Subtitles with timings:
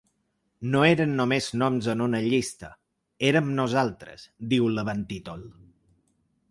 [0.75, 2.71] No eren només noms en una llista,
[3.31, 5.47] eren nosaltres, diu l’avanttítol.